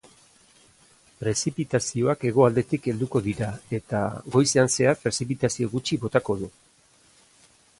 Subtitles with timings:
[1.17, 4.01] Prezipitazioak hegoaldetik helduko dira eta,
[4.37, 6.51] goizean zehar prezipitazio gutxi botako du.